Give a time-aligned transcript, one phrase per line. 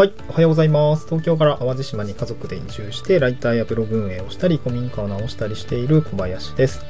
[0.00, 1.04] はい、おはようございます。
[1.04, 6.80] 東京から淡路島に家族で移住して、ライターやブログ運営をしたり、古民家を直したりしている小林です。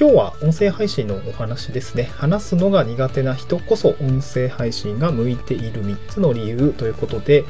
[0.00, 2.04] 今日は音声配信のお話ですね。
[2.16, 7.44] 話すのが苦手な人こそ音声配信が向いている3つの理由ということで、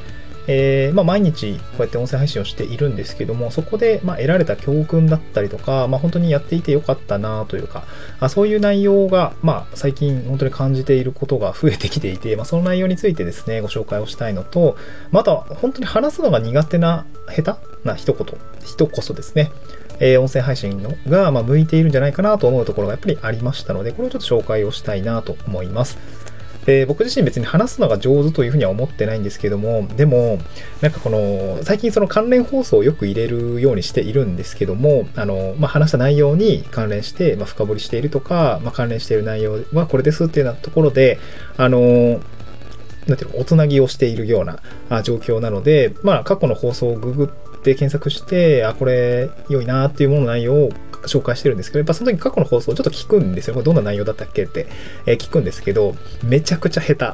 [0.47, 7.85] えー、まあ、毎日こうやって音声配信をしているんですけども、そこでま得られた教訓だったりとか、まあ、本当にやっていてよかったなというか、
[8.19, 14.77] あそういう内容が、まあ、最近本当に感じていることが増えてきていて、まあ、その内容についてですね、ご紹介をしたいのと、
[15.11, 18.27] また本当に話すのが苦手な、下手な一言、
[18.65, 19.51] 人こそですね、
[20.01, 25.99] えー、音声配信のが、ま向いているんじゃないかなと思うところがやっぱりありましたので、これをちょっと紹介をしたいなと思います。
[26.67, 30.39] で僕自身別に話すのが上手というふうには思ってないんですけどもでも
[30.83, 41.19] なんかこの最近その関連放送をよく入れるようにしているんですけどもあの、まあ、話した内容に関連して、まあ、深掘りしているとか、まあ、関連している内容はこれですっていうようなところで
[41.57, 42.21] あの
[43.07, 50.71] なんていうのおつなぎをしているような状況なので、まあ、過去の放送をググってで検索してあこれ良いなっていうものの内容を
[51.07, 53.55] 紹介してるんですけど、やっぱその時過去の放送をちょっと聞くんですよ。
[53.55, 54.67] これどんな内容だったっけって、
[55.07, 57.13] えー、聞くんですけど、めちゃくちゃ下手。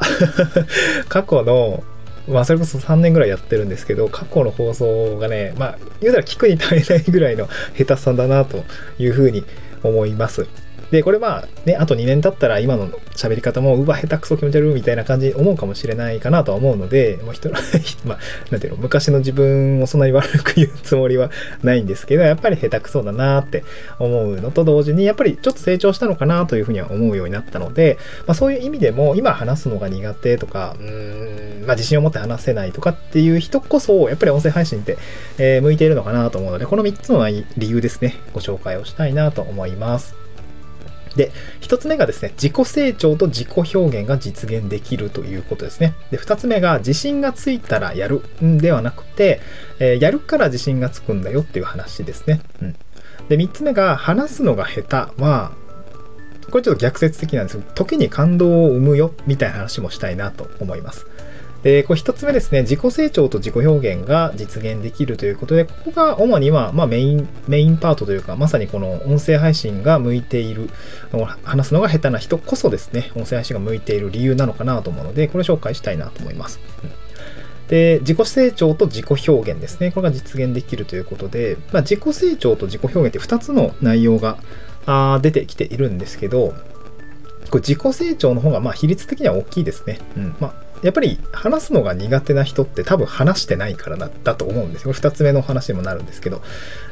[1.08, 1.84] 過去の
[2.28, 8.64] まあ、それこそ3年ぐらいやってるんですけど、過去の放送がね、まあ、言うたら聞くに耐えないぐらいの下手さだなと
[8.98, 9.44] いうふうに
[9.84, 10.47] 思います。
[10.91, 17.56] で、これまあね、あと2年経ったら今の喋り方も、うわ、下手くそ気持ち悪いみたいな感じに思うかもしれないかなとは思うので、もう人の
[18.05, 18.19] まあ、
[18.51, 21.31] なんていうの、昔の自分をそんなに悪く言うつもりは
[21.62, 23.65] ないんですけど、やっぱり下手くそだなって
[23.98, 34.98] 思うのと同時に、やっぱりちょっと成長したのかなというふうには思うようになったので、まあそういう意味でも、今話すのが苦手とか、うーん、まあ自信を持って話せないとかっていう人こそ、やっぱり音声配信って、
[35.39, 40.25] えー、向いているのかなと思うので、この3つの理由ですね、ご紹介をしたいなと思います。
[41.17, 45.95] で、一つ目がですね、自己成長と自己表現が実現できるということですね。
[46.11, 49.41] で、二つ目が自信がついたらやるんではなくて、
[49.78, 52.41] えー、やるから自信がつくんだよっていう話ですね。
[52.62, 52.77] うん。
[53.28, 55.53] で、三つ目が話すのが下手は、
[56.50, 61.06] これちょっと逆説的なんですけど、時に感動を生むよみたいな話もしたいなと思います。
[61.66, 70.71] で、これ一つ目ですね、自己成長と自己表現が実現できるということで、ここが主には、まあ、メイン、メインパートというか、まさにこの音声配信が向いている、
[71.43, 76.60] 話すのが下手な人こそですね、音声配信が向いている理由なのかなと思うので、これを紹介したいなと思います。
[77.66, 79.91] で、自己成長と自己表現ですね。
[79.91, 84.38] これが実現できるということで、まあ、自己成長と自己表現って2つの内容が
[84.87, 86.54] あ出てきているんですけど、
[87.50, 89.98] これ自己成長の方がま比率的には大きいですね。
[90.16, 90.37] うん。
[90.38, 94.92] まあやっぱり話すのが苦手な人って多分話してないからだだと思うんですよ。
[94.92, 96.42] 二つ目の話にもなるんですけど。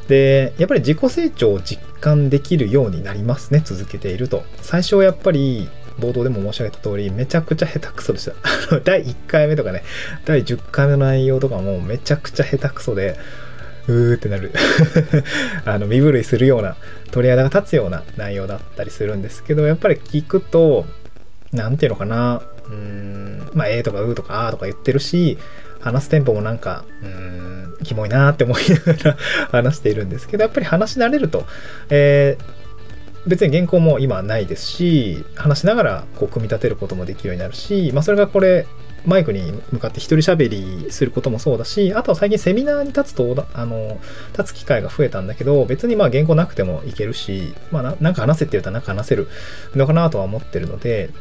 [0.09, 3.61] で、やっぱり自己成長を実感できるようになりますね。
[3.63, 4.43] 続けていると。
[4.61, 5.69] 最初はやっぱり
[5.99, 8.33] 冒頭でも申し上げた通り、めちゃくちゃ下手くそでした。
[8.83, 9.83] 第1回目とかね、
[10.25, 13.17] 第10回目の内容とかもめちゃくちゃ下手くそで、
[13.87, 14.51] うーってなる
[15.63, 16.75] あの、身震いするような、
[17.11, 20.85] 鳥肌が立つような内容だったりするんですけど、やっぱり聞くと、
[21.53, 23.24] なんていうのかな、うーん、
[23.55, 25.39] まあ、えーとかうーとかあーとか言ってるし、
[25.79, 29.17] 話すテンポもなんか、うーん、キモいなーって思いながら
[29.51, 31.45] 話しているんですけど、やっぱり話し慣れると、
[31.89, 38.67] えー、別に原稿も今ないですし、話しながらこう組み立てることもできるようになるし、まあそれがこれ、
[39.05, 43.99] マイクに向かって一人喋りすることもそうだし、あとは最近セミナーに立つと、あの、
[44.37, 49.27] 立つ機会が増えたんだけど、別にまあ原稿なくてもいけるし、まあなんか話せって言うとなんか話せる
[49.75, 51.11] のかなとは思ってるので、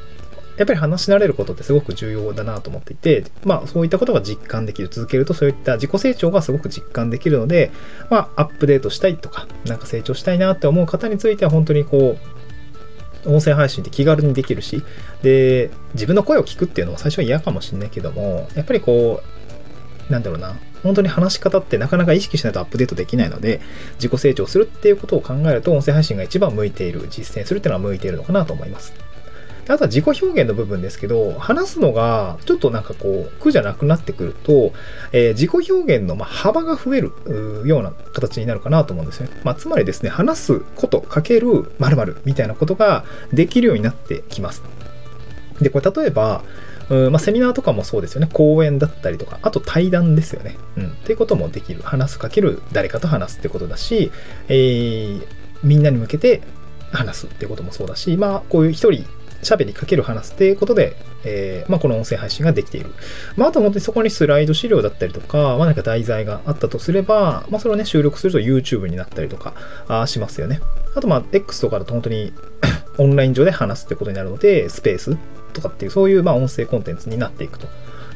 [0.56, 7.72] やっぱり話し慣れることってすごく重要だなと思っていて、まあそういったことが実感できる、続けるとそういった自己成長がすごく実感できるので、
[8.10, 12.16] まあアップデートしたいとか、なんか成長したいなって思う方については本当にこ
[13.24, 14.82] う、音声配信って気軽にできるし、
[15.22, 19.22] で、自分の声を聞くっていうのは最初は嫌かもしんないけども、やっぱりこ
[20.08, 23.60] う、なんだろうな、本当に話し方ってなかなか意識しないとアップデートできないので、
[23.94, 28.92] 自己成長するっていうことを考えると、音声配信が一番向いている、実践するっていうのは向いているのかなと思います。
[29.68, 34.72] あとは自己表現の部分ですけど、話すのがちょっとなんかこう、苦じゃなくなってくると、
[35.12, 37.12] えー、自己表現のま幅が増える
[37.64, 39.30] ような形になるかなと思うんですね。
[39.42, 44.62] まあ、つまりですね、話すことかける〇〇みたいなことができるようになってきます。
[45.60, 46.42] で、これ例えば、
[46.90, 48.28] うんまあ、セミナーとかもそうですよね。
[48.32, 50.56] 講演だったりとか、あと対談ですよね。
[50.76, 50.88] うん。
[50.88, 51.80] っていうこともできる。
[51.82, 54.10] 話すかける誰かと話すってことだし、
[54.48, 55.26] えー、
[55.62, 56.42] みんなに向けて
[56.92, 59.06] 話すってこともそうだし、まあ、こういう一人
[59.44, 62.90] 喋りかける話っていうことで、えー、まあ、この音声配信ができている。
[63.36, 69.54] まあ、あと本当にそこにスライド資料だったりとか、まあ、何か題材があったとすれば、まあ、それをね、収録すると YouTube になったりとか
[69.88, 70.60] あしますよね。
[70.94, 72.32] あと、まあ、X とかだと本当に
[72.98, 75.16] オンライン上で話すってことになるので、スペース
[75.52, 77.66] とかっていう、そういう、まあ、音声コンテンツになっていくと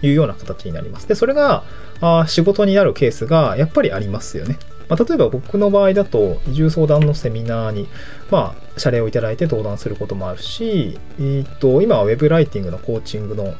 [0.02, 1.08] いうような形になります。
[1.08, 1.64] で、それが
[2.00, 4.58] あ仕事になるケースがやっぱりありますよね。
[4.88, 7.88] まあ、例えば僕の場合だと移住相談のセミナーに、
[8.30, 13.54] まあ、謝礼をいただいて登壇することもあるし、えー、っと今は Web ライティングのコーチングの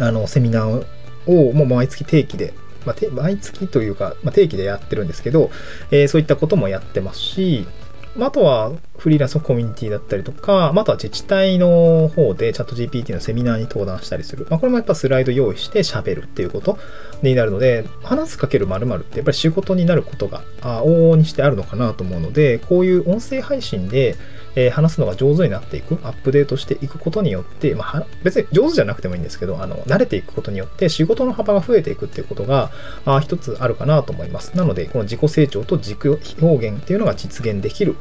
[0.00, 0.86] あのセミナー
[1.26, 2.52] をもう毎月定期で
[2.84, 5.50] まあ、毎月というか、まあ、定期でやってるんですけど、
[5.90, 7.66] えー、そういったこともやってますし、
[8.16, 14.46] まあ、あとはフリーランスのコミュニティだったりとか、まあ、あとは自治体の方でチャット GPT のセミナーに登壇したりする。
[14.50, 16.78] まあ、これもやっぱスライド用意して喋るっていうこと
[17.22, 24.16] になるので、話すかける〇〇ってやっぱり仕事になることが往々にしてあるのかなと思うので、こういう音声配信で、
[24.56, 32.70] えー、話すのが上手になっていく、アップデートしていくことによって、まあ、別に上手じゃなくてもいいんですけど、あの、慣れていくことによって仕事の幅が増えていくっていうことが、
[33.04, 34.56] あ一つあるかなと思います。
[34.56, 37.96] なので、この自己成長と自己表現っていうのが実現できる。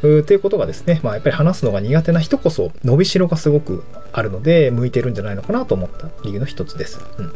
[0.00, 7.00] ということがですね、まあ、やっぱり話すのが苦手な人こそ伸びしろがすごくあるので、向いてるんじゃないのかなと思った理由の一つです。
[7.18, 7.32] うん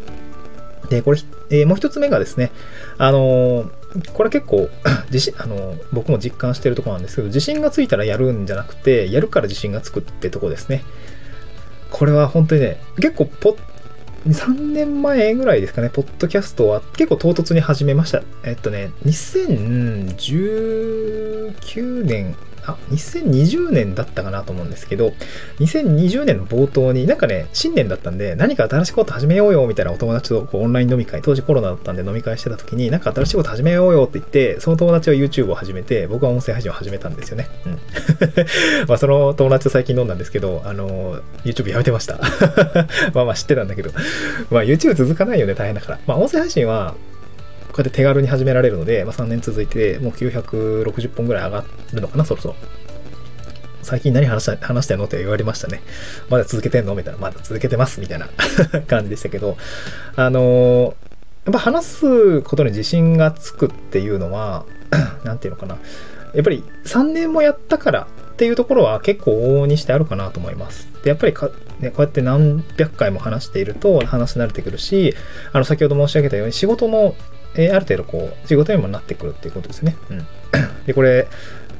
[0.88, 1.18] で、これ、
[1.50, 2.50] えー、もう一つ目がですね、
[2.96, 3.70] あのー、
[4.12, 4.68] これ結構
[5.10, 10.84] 自信、あの、僕も実感してるとこなんですけど、自信がついたらやるんじゃなくて、やるから自信がつくってとこですね。
[11.90, 13.56] これは本当にね、結構ポッ、
[14.26, 18.22] 3年前ぐらいですかね、ポッドキャストは結構唐突に始めました。
[18.44, 22.36] えっとね、2019年
[22.68, 25.12] あ、2020年だったかなと思うんですけど、
[25.60, 37.48] 2020年の冒頭になんかね、新年だったんで、何か新しいこと始めようよみたいなお友達とこうオンライン飲み会、当時コロナだったんで飲み会してた時に、なんか新しいこと始めようよって言って、その友達は YouTube を始めて、僕は音声配信を始めたんですよね。
[37.64, 37.72] うん。
[38.86, 42.18] まあその友達と最近飲んだんですけど、あの、YouTube やめてました。
[43.14, 43.90] まあまあ知ってたんだけど、
[44.50, 45.98] まあ YouTube 続かないよね、大変だから。
[46.06, 46.94] まあ音声配信は、
[47.78, 52.56] うやって手軽に始められるので、まあ、3年続いて、もう960本ぐらい上がるのかな、そろそろ。
[53.82, 55.80] 最近何話した話したのって言われましたね。
[56.28, 57.18] まだ続けてんのみたいな。
[57.18, 58.00] まだ続けてます。
[58.00, 58.28] みたいな
[58.86, 59.56] 感じでしたけど、
[60.14, 60.94] あの、
[61.46, 64.66] やっぱ話すことに自信がつくっていうのは、
[65.24, 65.78] なんていうのかな。
[66.34, 70.88] やっぱり3年もやったからっていうところは結構往々にしてあるかなと思います。
[71.02, 75.14] で、やっぱりか、ね、こうやって何百回も話していると話し慣れてくるし、
[75.52, 77.16] あの、先ほど申し上げたように仕事も
[77.58, 79.96] えー、ある程度こう、仕事にもなってくるっていうことですね。
[80.10, 80.26] うん。
[80.86, 81.26] で、これ、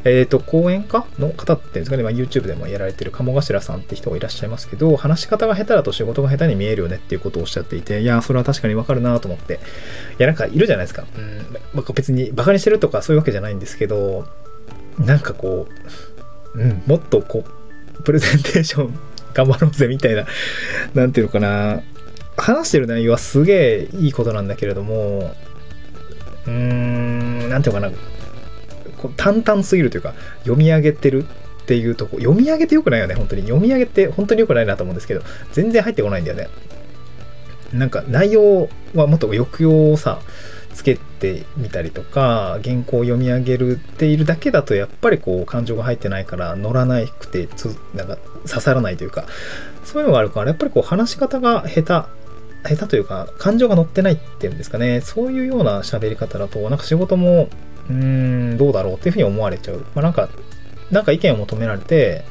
[0.04, 9.58] えっ、ー、と、講演家の方っていうんですかね、まあ、YouTube でもやられてる鴨頭さんって人がいらっしゃいますけど、話し方が下手だと仕事が下手に見えるよねっていうことをおっしゃっていて、いや、それは確かにわかるなと思って、い
[10.19, 11.04] や、なんかいるじゃないですか。
[11.16, 14.26] うん、まあ、別にバカにしてるとかそういうわけじゃないんですけど、
[14.98, 15.69] なんかこ
[16.54, 17.44] う、うん、もっとこ
[17.98, 18.98] う、プレゼンテーション
[19.34, 20.26] 頑張ろうぜみたいな、
[20.94, 21.82] なんていうのかな、
[22.36, 25.34] 話してる内容はすげえいいことなんだけれども、
[26.46, 27.90] うーん、なんていうかな、
[28.99, 33.43] こう淡々すぎるというか、読み上げてるっていうとこ、読み上げてよくないよね、本当に。
[33.43, 36.49] 読み上げて本当によくないなと思うんですけど、全然入ってこないんだよね。
[37.73, 40.20] なんか内容はもっと抑揚をさ、
[40.79, 49.25] つけてみたりとか、原稿を読み上げるっているだけだと、やっぱりこう、感情が入ってないから乗らなくてつ、なんか刺さらないというか、
[49.84, 52.27] そういうのがあるから、やっぱりこう、話し方が下手
[52.69, 57.49] 下手というか、感情が乗ってないっていうんですかね、そういうような喋り方だと、なんか仕事も、
[57.88, 59.79] うーん、どうだろうっていうふうに思われちゃう。
[59.94, 60.29] まあ、なんか、
[60.91, 62.25] なんか意見を求められて、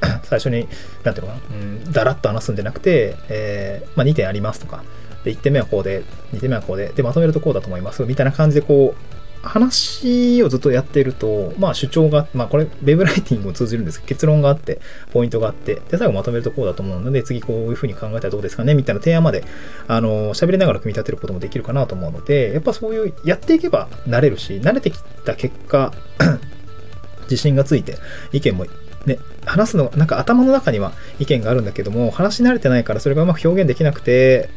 [0.24, 0.68] 最初に、
[1.04, 4.82] なんていうのかな、うん、だらっと話すんじゃなくて、えー、まあ、2点ありますとか、
[5.24, 14.80] で、1点目はこうで、2点目はこうで、で、まとめるとこうだと思います、みたいな感じでこう、話をずっとやってると、まあ主張が、まあこれ、ウェブライティングも通じるんですけど、結論があって、
[15.12, 19.44] ポイントがあって、で、最後まとめるとこうだと思うので、次こういうふうに考えたらどうですかねみたいな提案まで、
[19.86, 25.92] あの、喋りながら組み立てることもできるかなと思うので、やっぱそういう、やっていけば慣れるし、慣れてきた結果、
[27.30, 27.96] 自信がついて、
[28.32, 28.66] 意見も
[29.06, 34.48] ね、話すの、なんか頭の中には意見があるんだけども、話し慣れてないからそれがうまく表現できなくて、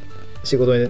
[0.44, 0.90] 仕事に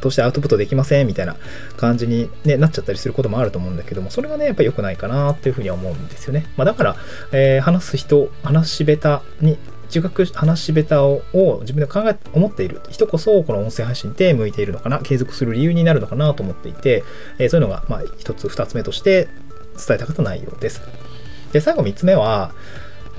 [0.00, 1.36] としてアウトプットできませんみたいな
[1.76, 6.46] 感じに、ね、なっちゃったりすることもあると思うんだけども、それがね、やっぱり良くないかなっていうふうには思うんですよね。
[6.56, 6.96] まあ、だから、
[7.32, 17.02] えー、話す人、話し下手に、自覚、話し下手を自分で考え、思っている人こそ、この音声配信って向いているのかな、継続する理由になるのかなと思っていて、
[17.38, 19.28] えー、そういうのが、まあ、一つ、二つ目として
[19.76, 20.80] 伝えたかった内容です。
[21.52, 22.52] で、最後三つ目は、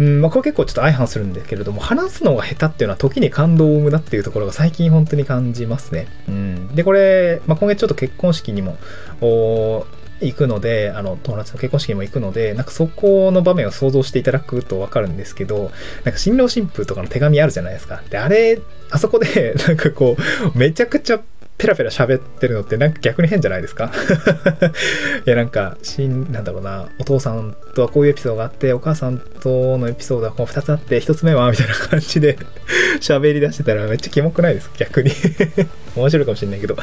[0.01, 6.07] うん、まあ、これ結構ちょっと相反するんですけれども、話すのが下手っていうのは時に感動を生むなっていうところが最近本当に感じますね。
[6.27, 6.75] うん。
[6.75, 8.77] で、これ、まあ、今月ちょっと結婚式にも、
[9.21, 15.71] 行くので、あの、友達の結婚式にも行くので、なんかそこの場面を想像していただくとわかるんですけど、
[16.03, 18.01] なんか新郎新婦とかの手紙あるじゃないですか。
[18.09, 20.17] で、あれ、あそこで、なんかこ
[20.55, 21.19] う、めちゃくちゃ
[21.61, 23.91] ペラペラ喋ってるのってなんか逆に変じゃないですか？
[25.25, 26.89] いやなんかしんなんだろうな。
[26.99, 32.37] お父さんとはこういうエピソードがあってお母さんとのエピソードはこう2つあって1つ目はみたいな感じで
[32.99, 35.11] 喋り出してたらめっちゃキモくないです逆に。
[35.95, 36.75] 面白いかもしれないけど。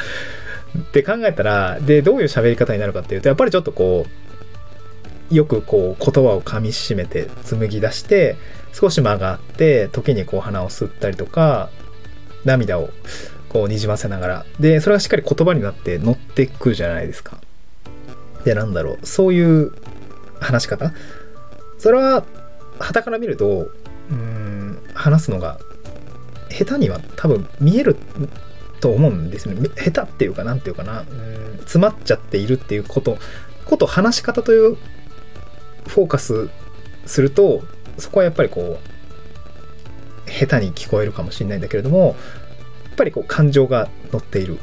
[0.78, 4.06] って考えたらでどういう喋り方になるかっていうとやっぱりちょっとこ
[5.30, 8.36] うよくこう言葉を噛みしめて紡ぎ出して
[8.72, 11.70] 少し間があって時にこう鼻を吸ったりとか
[12.44, 12.90] 涙を
[13.48, 14.46] こうにじませながら。
[14.60, 17.38] でそれがしっかり言葉になって乗ってくるじゃないですか。
[18.44, 19.06] でなんだろう。
[19.06, 19.72] そういう
[20.40, 20.92] 話し方。
[21.78, 22.24] それは
[22.78, 23.70] 傍から見ると
[24.10, 25.58] うん話すのが
[26.50, 27.96] 下手には多分見える
[28.80, 29.68] と思うんですよね。
[29.76, 31.00] 下手っていうか何ていうかな。
[31.00, 31.38] うん
[31.68, 33.18] 詰まっちゃっているっていうこと
[33.66, 34.76] こと話し方という
[35.86, 36.48] フォーカス
[37.04, 37.62] すると
[37.98, 38.78] そこはやっぱりこ
[40.26, 42.16] う下手に聞こえるかもしれないんだけれども
[42.98, 44.58] ぱりこう感情が乗っている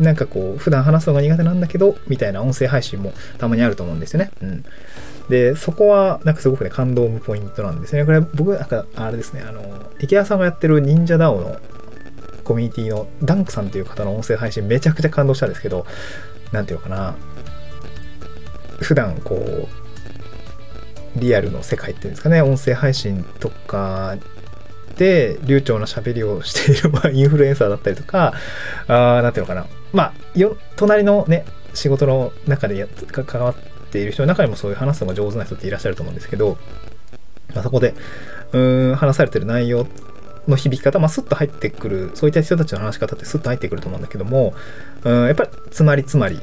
[0.00, 4.30] なんかこう普段話すのが苦手なんだけどみたいな音声配信もたまにあると思うんですよね。
[4.42, 4.64] うん、
[5.28, 8.04] でそこはなんかすごくね感動むポイントなんですね。
[8.04, 9.62] これ僕なんかあれですねあの
[9.98, 11.56] 池谷さんがやってる忍者 DAO の
[12.44, 15.84] コミュニティのダンクさんという方の音声配信めちゃくちゃ感動したんですけど
[16.52, 17.14] 何て言うのかな
[18.80, 24.16] 普段こうリアルの世界っていうんですかね音声配信とか
[24.98, 28.34] で流暢な喋りをしている、 まあ、インフルエンサーだったりとか
[28.88, 29.66] あ何ていうのかな。
[29.92, 33.54] まあよ隣のね仕事の中でや関わっ
[33.90, 36.58] ている人の中にもそういう話すのが上手な人っていらっしゃると思うんですけど、
[37.54, 37.94] まあ、そこで
[38.52, 39.86] うん話されてる内容
[40.48, 44.54] の響き方、まあ、スッと入ってくるそういった人たちの話し方ってスッと入ってくると思うんだけども
[45.04, 46.40] うんやっぱりつまりつまり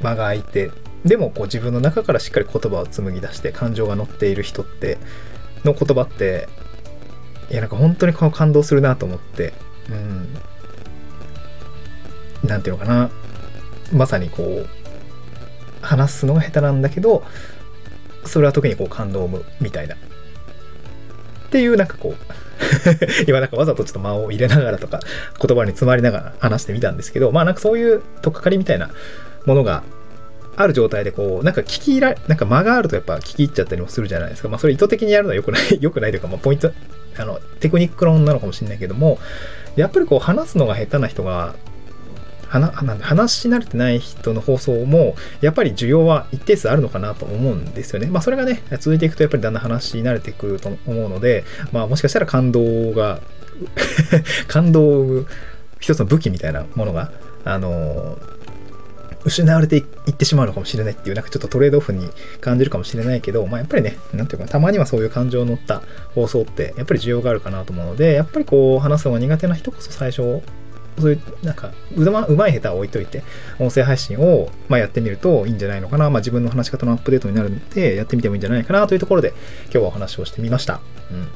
[0.00, 0.70] 間が空いて
[1.04, 4.98] でもこう自分の中からしっかり言葉を紡ぎ出して感情が乗っている人って
[5.64, 6.48] の言葉って
[7.50, 9.52] いやなんか本当にこの感動するなと思って
[9.90, 10.28] うん。
[12.48, 13.10] 何て言うのかな。
[13.92, 14.68] まさにこう
[15.80, 17.22] 話すのが下手なんだけど
[18.24, 19.94] それは特にこう感動を生むみたいな。
[19.94, 19.98] っ
[21.50, 22.16] ていうなんかこう
[23.28, 25.00] 今なんかわざとちょっと間を入れながらとか
[25.40, 28.90] 言葉に詰まりながら話してみたんですけどまあなんかそういうとっかかりみたいな
[29.44, 29.84] ものが
[30.56, 34.48] ある状態でこう、なんか聞き入ら、なんか間があるとやっぱ聞き入っちゃったりもするじゃないですか。
[34.48, 36.72] まあそれ意図的にやるのは良くない、良くないというか、まあポイント、
[37.18, 39.18] あの、テクニック論なのかもしれないけども、
[39.76, 41.54] やっぱりこう話すのが下手な人が、
[42.48, 48.06] 話し慣れてない人の放送も、やっぱり需要は一定数あるのかなと思うんですよね。
[48.06, 53.20] まあそれがね、続いていくとやっぱりだんだん話し慣れてくると思うので、まあもしかしたら感動が
[54.46, 55.26] 感動を生む
[55.80, 57.10] 一つの武器みたいなものが、
[57.44, 58.35] あのー
[59.26, 59.80] 失われてい
[60.10, 62.08] ってしまうのかもしれないっていう、なんかちょっとトレードオフに
[62.40, 65.82] 感じるかもしれないけど、まあやっぱりね、なんていうか、たまにはそういう感情を乗った
[66.14, 70.42] 放送って、やっぱり需要があるかなと思うので、やっぱりこう、話すのが苦手な人こそ最初、
[70.98, 73.22] そういう、なんか、うまうまい下手は置いといて、
[73.58, 76.08] 音声配信を、まあ、やってみるといいんじゃないのかな。
[76.08, 80.80] まあ、自分の話し方のアップデートになるので、やってみてもいいんじゃないかなというところで、今日はお話をしてみました。
[81.10, 81.28] うん。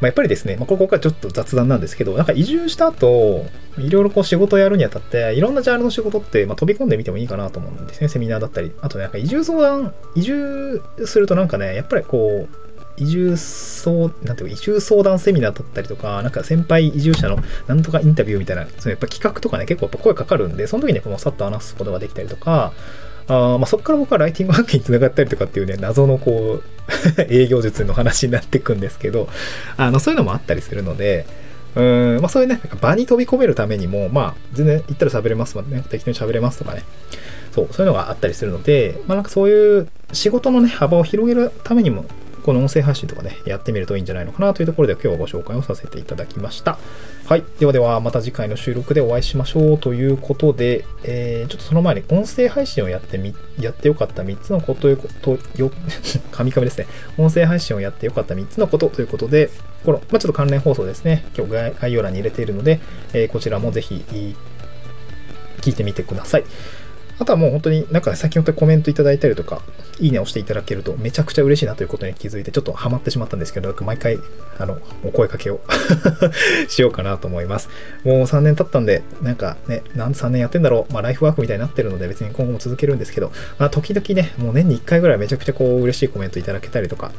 [0.02, 3.46] あ、やっぱりですね、まあ、ここからちょっと雑談なんですけど、なんか移住した後、
[3.78, 8.08] いろいろこう仕事をやるにあたって、いろんなジャンルの仕事って、まあ、飛び込んでみてもいいかなと思うんですね。
[8.08, 8.72] セミナーだったり。
[8.82, 12.66] あとね、なんか移住相談、移住するとなんかね、やっぱりこう、
[12.98, 22.72] 移住相、なんていうか、移住相談セミナーだったりとか、なんか先輩移住者のなんとかインタビューみたいな、そのやっぱ企画とかね、結構やっぱ声かかるんで、その時にこのさっと話すことができたりとか、
[23.28, 29.28] あまあ、そこから僕はライティングワークにつながったりとかっていうね、謎のこう 営業術の話になっていくんですけど、
[29.76, 31.26] あの、そういうのもあったりするので、
[31.74, 36.84] うん、まあそういうね、場に飛び込めるためにも、まあ全然行ったら喋れますもんね、適当に喋れますとかね、
[37.52, 42.04] そう、そういうのがあったりするので、まあなんかそういう仕事のね、幅を広げるためにも、
[42.46, 46.78] この音声発信とかね、やってみるといいんじゃないのかなというところで今日はご紹介をさせていただきました。
[47.24, 47.42] はい。
[47.58, 55.72] ではでは、また次回の収録でお会いしましょうということで、えー、ちょっとその前に音声配信をやってみ、やってよかった3つのことと、よ、
[56.30, 56.86] カミカミですね。
[57.18, 59.50] 音声配信をやってよかった3つのことということで、
[59.84, 61.26] この、まあ、ちょっと関連放送ですね。
[61.36, 62.78] 今日概要欄に入れているので、
[63.12, 64.04] えー、こちらもぜひ、
[65.62, 66.44] 聞いてみてください。
[67.18, 69.62] あとはもう本当になんか先ほどコメントいただいたりとか、
[69.98, 74.18] いいねをしていただけるとめちゃくちゃ嬉しいなということに気づいてちょっとハマってしまったんですけど、毎回、
[74.58, 75.60] あの、お声かけを
[76.68, 77.70] しようかなと思います。
[78.04, 87.12] もう3年経ったんで、なんかね、なん3年やってんだろう、まあライフワークみたいになってるので別に今後も続けるんですけど、まあ時々ね、もう年に1回ぐらいめちゃくちゃこう嬉しいコメントいただけたりとか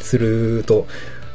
[0.00, 0.86] すると、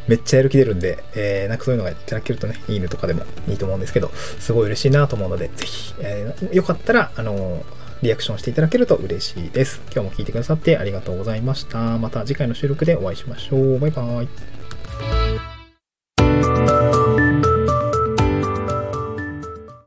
[0.08, 7.64] めっちゃやる気出るんで、えー、なんかそういうのがいただけるとね、いいねとかでもいいと思うんですけど、すごい嬉しいなと思うので、ぜひ、えー、よかったら、あのー、
[8.02, 9.82] リアクションしていただけると嬉しいです。
[9.94, 11.98] 今日も聴いてくださってありがとうございました。
[11.98, 13.80] また次回の収録でお会いしましょう。
[13.80, 14.53] バイバーイ。